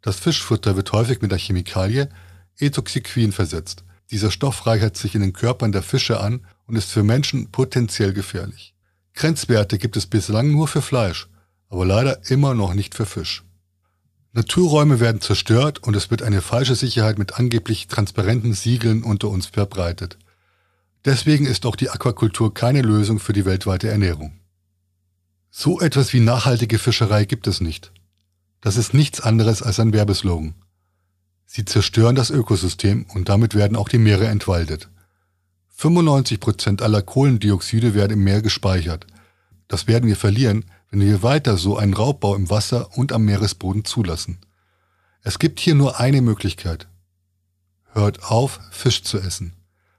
[0.02, 2.10] Das Fischfutter wird häufig mit der Chemikalie
[2.58, 3.84] Etoxiquin versetzt.
[4.10, 8.14] Dieser Stoff reichert sich in den Körpern der Fische an und ist für Menschen potenziell
[8.14, 8.75] gefährlich.
[9.16, 11.30] Grenzwerte gibt es bislang nur für Fleisch,
[11.70, 13.44] aber leider immer noch nicht für Fisch.
[14.34, 19.46] Naturräume werden zerstört und es wird eine falsche Sicherheit mit angeblich transparenten Siegeln unter uns
[19.46, 20.18] verbreitet.
[21.06, 24.34] Deswegen ist auch die Aquakultur keine Lösung für die weltweite Ernährung.
[25.50, 27.94] So etwas wie nachhaltige Fischerei gibt es nicht.
[28.60, 30.56] Das ist nichts anderes als ein Werbeslogan.
[31.46, 34.90] Sie zerstören das Ökosystem und damit werden auch die Meere entwaldet.
[35.78, 39.06] 95 Prozent aller Kohlendioxide werden im Meer gespeichert.
[39.68, 43.84] Das werden wir verlieren, wenn wir weiter so einen Raubbau im Wasser und am Meeresboden
[43.84, 44.38] zulassen.
[45.22, 46.88] Es gibt hier nur eine Möglichkeit.
[47.92, 49.54] Hört auf, Fisch zu essen.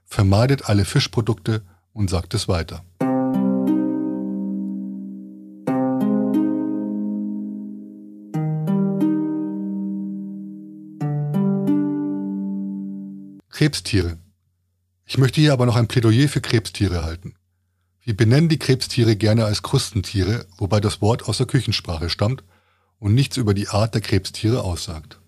[0.06, 1.62] Vermeidet alle Fischprodukte
[1.92, 2.82] und sagt es weiter.
[13.50, 14.18] Krebstiere.
[15.06, 17.34] Ich möchte hier aber noch ein Plädoyer für Krebstiere halten.
[18.02, 22.42] Wir benennen die Krebstiere gerne als Krustentiere, wobei das Wort aus der Küchensprache stammt
[22.98, 25.20] und nichts über die Art der Krebstiere aussagt.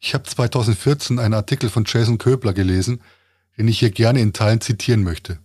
[0.00, 3.02] Ich habe 2014 einen Artikel von Jason Köbler gelesen,
[3.56, 5.38] den ich hier gerne in Teilen zitieren möchte.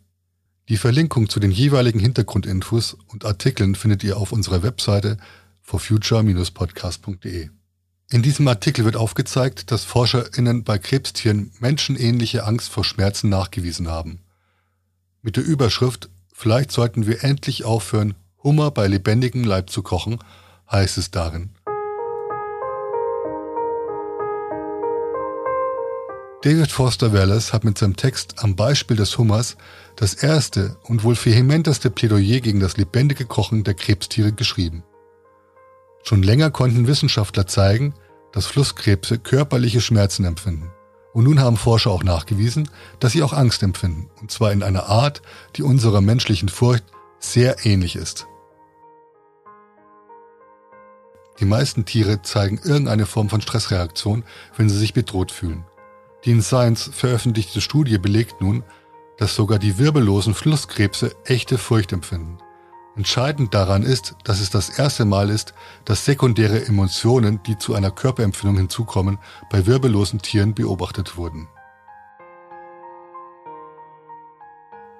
[0.67, 5.17] Die Verlinkung zu den jeweiligen Hintergrundinfos und Artikeln findet ihr auf unserer Webseite
[5.62, 7.50] forfuture-podcast.de.
[8.11, 14.19] In diesem Artikel wird aufgezeigt, dass ForscherInnen bei Krebstieren menschenähnliche Angst vor Schmerzen nachgewiesen haben.
[15.21, 18.13] Mit der Überschrift Vielleicht sollten wir endlich aufhören,
[18.43, 20.19] Hummer bei lebendigem Leib zu kochen,
[20.69, 21.51] heißt es darin.
[26.43, 29.55] David Foster Wallace hat mit seinem Text am Beispiel des Hummers
[29.95, 34.83] das erste und wohl vehementeste Plädoyer gegen das lebendige Kochen der Krebstiere geschrieben.
[36.07, 37.95] Schon länger konnten Wissenschaftler zeigen,
[38.31, 40.69] dass Flusskrebse körperliche Schmerzen empfinden.
[41.13, 44.85] Und nun haben Forscher auch nachgewiesen, dass sie auch Angst empfinden, und zwar in einer
[44.85, 45.23] Art,
[45.55, 46.83] die unserer menschlichen Furcht
[47.19, 48.27] sehr ähnlich ist.
[51.39, 54.23] Die meisten Tiere zeigen irgendeine Form von Stressreaktion,
[54.57, 55.65] wenn sie sich bedroht fühlen.
[56.23, 58.63] Die in Science veröffentlichte Studie belegt nun,
[59.17, 62.37] dass sogar die wirbellosen Flusskrebse echte Furcht empfinden.
[62.95, 65.53] Entscheidend daran ist, dass es das erste Mal ist,
[65.84, 69.17] dass sekundäre Emotionen, die zu einer Körperempfindung hinzukommen,
[69.49, 71.47] bei wirbellosen Tieren beobachtet wurden.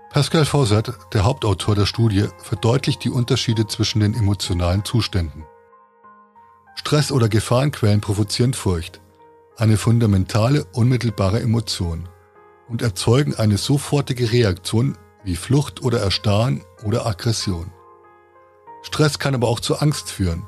[0.10, 5.46] Pascal Fawcett, der Hauptautor der Studie, verdeutlicht die Unterschiede zwischen den emotionalen Zuständen.
[6.76, 9.02] Stress oder Gefahrenquellen provozieren Furcht
[9.58, 12.10] eine fundamentale, unmittelbare Emotion
[12.68, 17.72] und erzeugen eine sofortige Reaktion wie Flucht oder Erstarren oder Aggression.
[18.86, 20.46] Stress kann aber auch zu Angst führen.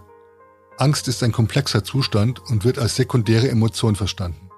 [0.77, 4.51] Angst ist ein komplexer Zustand und wird als sekundäre Emotion verstanden.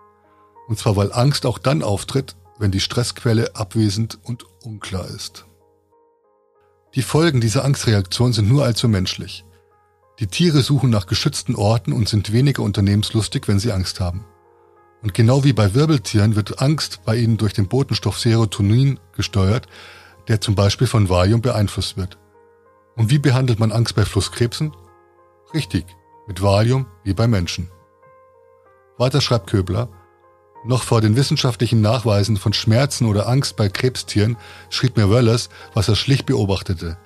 [0.68, 5.46] Und zwar weil Angst auch dann auftritt, wenn die Stressquelle abwesend und unklar ist.
[6.94, 9.46] Die Folgen dieser Angstreaktion sind nur allzu menschlich.
[10.20, 14.26] Die Tiere suchen nach geschützten Orten und sind weniger unternehmenslustig, wenn sie Angst haben.
[15.02, 19.68] Und genau wie bei Wirbeltieren wird Angst bei ihnen durch den Botenstoff Serotonin gesteuert,
[20.28, 22.18] der zum Beispiel von Valium beeinflusst wird.
[22.96, 24.76] Und wie behandelt man Angst bei Flusskrebsen?
[25.54, 25.86] Richtig,
[26.28, 27.70] mit Valium wie bei Menschen.
[28.98, 29.90] Weiter schreibt Köbler,
[30.66, 34.36] noch vor den wissenschaftlichen Nachweisen von Schmerzen oder Angst bei Krebstieren
[34.70, 36.98] schrieb mir Wallace, was er schlicht beobachtete.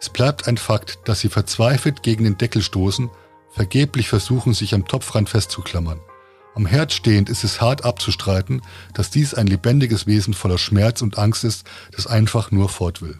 [0.00, 3.10] Es bleibt ein Fakt, dass sie verzweifelt gegen den Deckel stoßen,
[3.50, 6.00] vergeblich versuchen, sich am Topfrand festzuklammern.
[6.54, 8.62] Am Herd stehend ist es hart abzustreiten,
[8.94, 13.18] dass dies ein lebendiges Wesen voller Schmerz und Angst ist, das einfach nur fort will.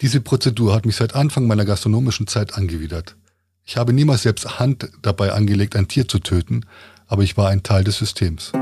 [0.00, 3.16] Diese Prozedur hat mich seit Anfang meiner gastronomischen Zeit angewidert.
[3.64, 6.64] Ich habe niemals selbst Hand dabei angelegt, ein Tier zu töten,
[7.06, 8.52] aber ich war ein Teil des Systems.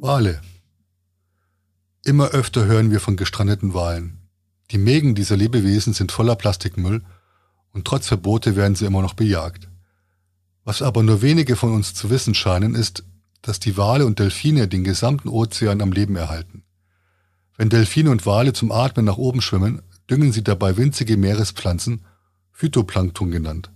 [0.00, 0.40] Wale.
[2.04, 4.18] Immer öfter hören wir von gestrandeten Walen.
[4.72, 7.02] Die Mägen dieser Lebewesen sind voller Plastikmüll
[7.72, 9.68] und trotz Verbote werden sie immer noch bejagt.
[10.64, 13.04] Was aber nur wenige von uns zu wissen scheinen, ist,
[13.42, 16.64] dass die Wale und Delfine den gesamten Ozean am Leben erhalten.
[17.56, 22.04] Wenn Delfine und Wale zum Atmen nach oben schwimmen, düngen sie dabei winzige Meerespflanzen,
[22.52, 23.70] Phytoplankton genannt.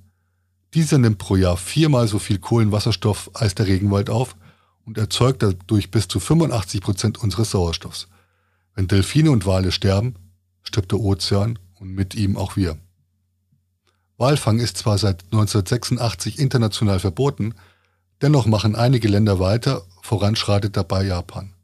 [0.74, 4.37] Dieser nimmt pro Jahr viermal so viel Kohlenwasserstoff als der Regenwald auf
[4.85, 8.09] und erzeugt dadurch bis zu 85 Prozent unseres Sauerstoffs.
[8.74, 10.14] Wenn Delfine und Wale sterben,
[10.62, 12.79] stirbt der Ozean und mit ihm auch wir.
[14.19, 17.55] Walfang ist zwar seit 1986 international verboten,
[18.21, 21.55] dennoch machen einige Länder weiter, voranschreitet dabei Japan.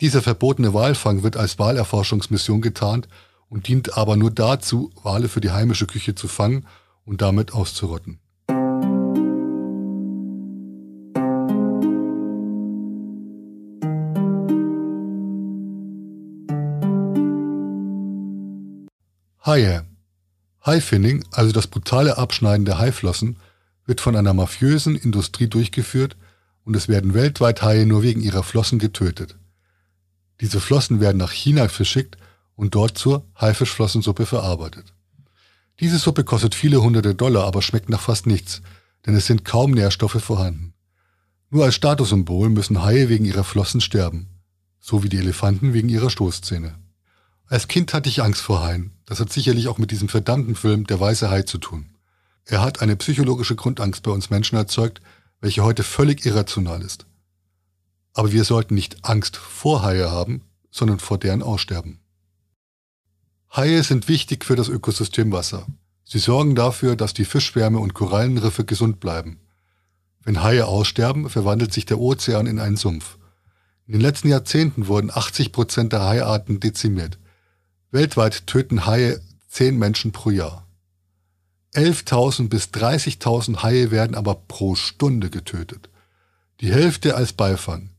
[0.00, 3.06] Dieser verbotene Walfang wird als Walerforschungsmission getarnt
[3.50, 6.66] und dient aber nur dazu, Wale für die heimische Küche zu fangen
[7.04, 8.18] und damit auszurotten.
[19.44, 19.91] Haie.
[20.64, 23.36] Haifinning, also das brutale Abschneiden der Haiflossen,
[23.84, 26.16] wird von einer mafiösen Industrie durchgeführt
[26.64, 29.36] und es werden weltweit Haie nur wegen ihrer Flossen getötet.
[30.40, 32.16] Diese Flossen werden nach China verschickt
[32.54, 34.94] und dort zur Haifischflossensuppe verarbeitet.
[35.80, 38.62] Diese Suppe kostet viele hunderte Dollar, aber schmeckt nach fast nichts,
[39.04, 40.74] denn es sind kaum Nährstoffe vorhanden.
[41.50, 44.28] Nur als Statussymbol müssen Haie wegen ihrer Flossen sterben,
[44.78, 46.74] so wie die Elefanten wegen ihrer Stoßzähne.
[47.52, 48.92] Als Kind hatte ich Angst vor Haien.
[49.04, 51.90] Das hat sicherlich auch mit diesem verdammten Film Der weiße Hai zu tun.
[52.46, 55.02] Er hat eine psychologische Grundangst bei uns Menschen erzeugt,
[55.42, 57.04] welche heute völlig irrational ist.
[58.14, 62.00] Aber wir sollten nicht Angst vor Haie haben, sondern vor deren Aussterben.
[63.54, 65.66] Haie sind wichtig für das Ökosystem Wasser.
[66.04, 69.40] Sie sorgen dafür, dass die Fischschwärme und Korallenriffe gesund bleiben.
[70.24, 73.18] Wenn Haie aussterben, verwandelt sich der Ozean in einen Sumpf.
[73.86, 77.18] In den letzten Jahrzehnten wurden 80 Prozent der Haiarten dezimiert.
[77.92, 80.66] Weltweit töten Haie 10 Menschen pro Jahr.
[81.74, 85.90] 11.000 bis 30.000 Haie werden aber pro Stunde getötet.
[86.62, 87.90] Die Hälfte als Beifang.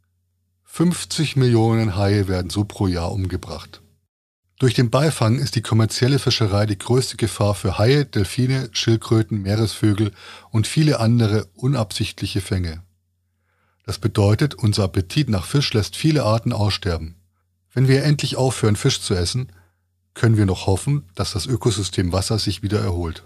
[0.63, 3.83] 50 Millionen Haie werden so pro Jahr umgebracht.
[4.57, 10.11] Durch den Beifang ist die kommerzielle Fischerei die größte Gefahr für Haie, Delfine, Schildkröten, Meeresvögel
[10.49, 12.81] und viele andere unabsichtliche Fänge.
[13.85, 17.13] Das bedeutet, unser Appetit nach Fisch lässt viele Arten aussterben.
[17.73, 19.51] Wenn wir endlich aufhören, Fisch zu essen,
[20.13, 23.23] können wir noch hoffen, dass das Ökosystem Wasser sich wieder erholt.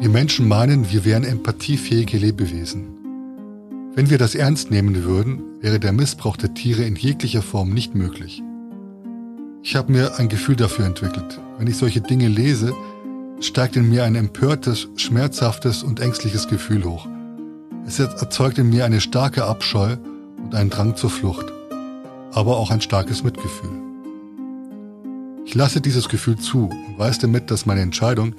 [0.00, 2.97] Wir Menschen meinen, wir wären empathiefähige Lebewesen.
[3.98, 7.96] Wenn wir das ernst nehmen würden, wäre der Missbrauch der Tiere in jeglicher Form nicht
[7.96, 8.44] möglich.
[9.64, 11.40] Ich habe mir ein Gefühl dafür entwickelt.
[11.58, 12.72] Wenn ich solche Dinge lese,
[13.40, 17.08] steigt in mir ein empörtes, schmerzhaftes und ängstliches Gefühl hoch.
[17.88, 19.96] Es erzeugt in mir eine starke Abscheu
[20.44, 21.46] und einen Drang zur Flucht,
[22.30, 23.82] aber auch ein starkes Mitgefühl.
[25.44, 28.32] Ich lasse dieses Gefühl zu und weiß damit, dass meine Entscheidung,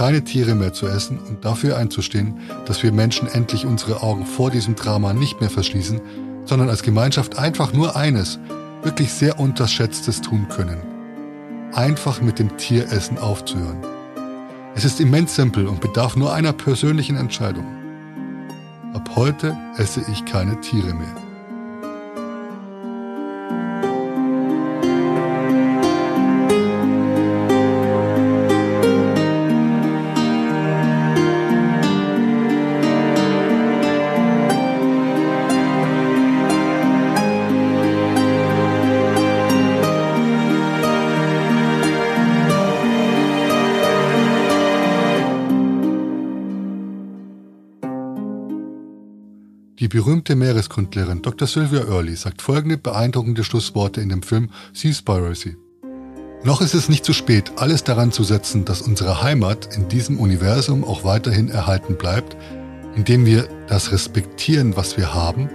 [0.00, 4.50] keine Tiere mehr zu essen und dafür einzustehen, dass wir Menschen endlich unsere Augen vor
[4.50, 6.00] diesem Drama nicht mehr verschließen,
[6.46, 8.38] sondern als Gemeinschaft einfach nur eines,
[8.82, 10.78] wirklich sehr unterschätztes tun können.
[11.74, 13.76] Einfach mit dem Tieressen aufzuhören.
[14.74, 17.66] Es ist immens simpel und bedarf nur einer persönlichen Entscheidung.
[18.94, 21.29] Ab heute esse ich keine Tiere mehr.
[49.90, 51.46] Berühmte Meereskundlerin Dr.
[51.46, 55.56] Sylvia Early sagt folgende beeindruckende Schlussworte in dem Film Seaspiracy.
[56.42, 60.18] Noch ist es nicht zu spät, alles daran zu setzen, dass unsere Heimat in diesem
[60.18, 62.36] Universum auch weiterhin erhalten bleibt,
[62.96, 65.50] indem wir das respektieren, was wir haben,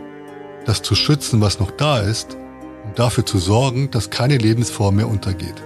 [0.66, 2.38] das zu schützen, was noch da ist,
[2.86, 5.64] und dafür zu sorgen, dass keine Lebensform mehr untergeht.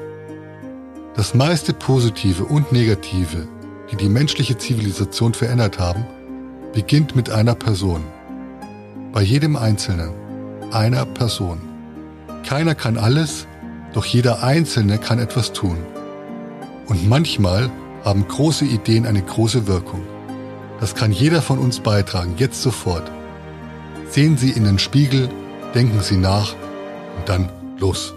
[1.15, 3.47] Das meiste Positive und Negative,
[3.91, 6.05] die die menschliche Zivilisation verändert haben,
[6.71, 8.03] beginnt mit einer Person–
[9.11, 10.11] bei jedem Einzelnen,
[10.71, 11.59] einer Person.
[12.45, 13.47] Keiner kann alles,
[13.93, 15.77] doch jeder Einzelne kann etwas tun.
[16.87, 17.69] Und manchmal
[18.03, 20.01] haben große Ideen eine große Wirkung.
[20.79, 23.11] Das kann jeder von uns beitragen, jetzt sofort.
[24.09, 25.29] Sehen Sie in den Spiegel,
[25.75, 26.55] denken Sie nach
[27.17, 28.13] und dann los.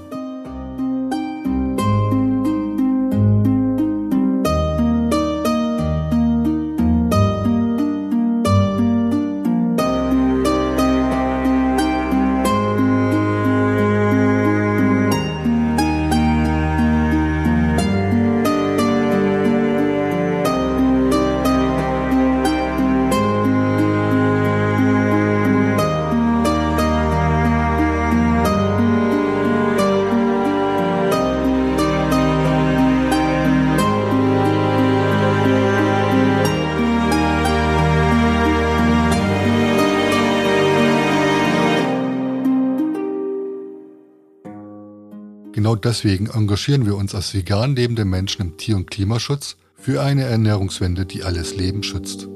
[45.92, 51.04] Deswegen engagieren wir uns als vegan lebende Menschen im Tier- und Klimaschutz für eine Ernährungswende,
[51.04, 52.28] die alles Leben schützt.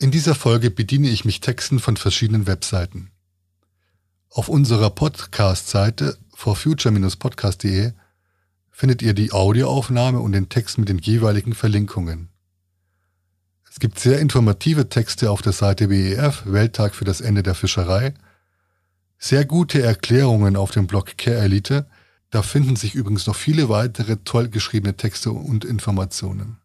[0.00, 3.12] In dieser Folge bediene ich mich Texten von verschiedenen Webseiten.
[4.28, 7.92] Auf unserer Podcast-Seite forfuture-podcast.de
[8.76, 12.28] findet ihr die Audioaufnahme und den Text mit den jeweiligen Verlinkungen.
[13.70, 18.12] Es gibt sehr informative Texte auf der Seite WEF, Welttag für das Ende der Fischerei,
[19.16, 21.86] sehr gute Erklärungen auf dem Blog Care Elite,
[22.28, 26.58] da finden sich übrigens noch viele weitere toll geschriebene Texte und Informationen.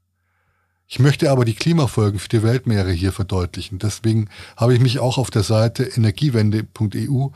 [0.87, 3.79] Ich möchte aber die Klimafolgen für die Weltmeere hier verdeutlichen.
[3.79, 7.29] Deswegen habe ich mich auch auf der Seite energiewende.eu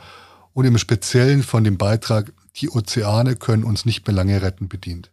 [0.52, 5.10] und im Speziellen von dem Beitrag die Ozeane können uns nicht mehr lange retten bedient.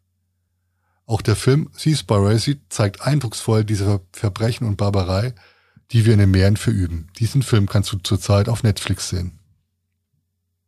[1.06, 5.34] Auch der Film Seaspiracy zeigt eindrucksvoll diese Verbrechen und Barbarei,
[5.92, 7.08] die wir in den Meeren verüben.
[7.20, 9.40] Diesen Film kannst du zurzeit auf Netflix sehen.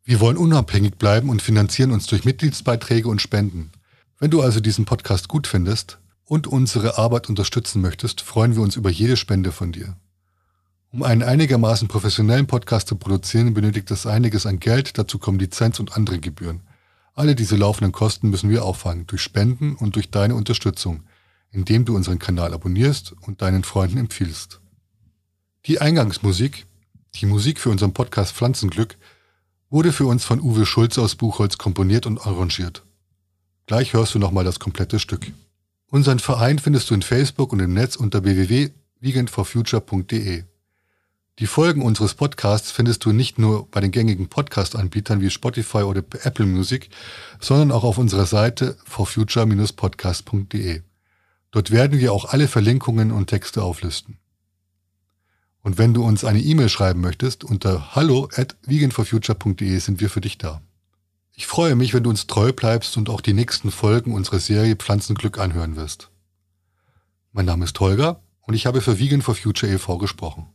[0.03, 3.71] Wir wollen unabhängig bleiben und finanzieren uns durch Mitgliedsbeiträge und Spenden.
[4.19, 8.75] Wenn du also diesen Podcast gut findest und unsere Arbeit unterstützen möchtest, freuen wir uns
[8.75, 9.97] über jede Spende von dir.
[10.95, 15.81] Um einen einigermaßen professionellen Podcast zu produzieren, benötigt es einiges an Geld, dazu kommen Lizenz
[15.81, 16.61] und andere Gebühren.
[17.13, 21.03] Alle diese laufenden Kosten müssen wir auffangen, durch Spenden und durch deine Unterstützung,
[21.51, 24.61] indem du unseren Kanal abonnierst und deinen Freunden empfiehlst.
[25.65, 26.65] Die Eingangsmusik,
[27.15, 28.95] die Musik für unseren Podcast Pflanzenglück,
[29.69, 32.83] wurde für uns von Uwe Schulze aus Buchholz komponiert und arrangiert.
[33.65, 35.29] Gleich hörst du nochmal das komplette Stück.
[35.87, 40.45] Unseren Verein findest du in Facebook und im Netz unter www.veganforfuture.de.
[41.39, 45.99] Die Folgen unseres Podcasts findest du nicht nur bei den gängigen Podcast-Anbietern wie Spotify oder
[45.99, 46.89] Apple Music,
[47.41, 50.81] sondern auch auf unserer Seite forfuture-podcast.de.
[51.51, 54.17] Dort werden wir auch alle Verlinkungen und Texte auflisten.
[55.61, 60.21] Und wenn du uns eine E-Mail schreiben möchtest, unter hallo at veganforfuture.de sind wir für
[60.21, 60.61] dich da.
[61.33, 64.77] Ich freue mich, wenn du uns treu bleibst und auch die nächsten Folgen unserer Serie
[64.77, 66.11] Pflanzenglück anhören wirst.
[67.33, 69.97] Mein Name ist Holger und ich habe für Vegan for Future e.V.
[69.97, 70.54] gesprochen.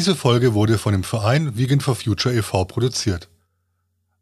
[0.00, 2.64] Diese Folge wurde von dem Verein Vegan for Future e.V.
[2.64, 3.28] produziert.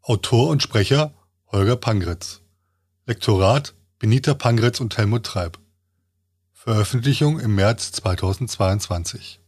[0.01, 1.13] Autor und Sprecher
[1.53, 2.41] Holger Pangritz.
[3.05, 5.57] Lektorat Benita Pangritz und Helmut Treib.
[6.51, 9.38] Veröffentlichung im März 2022.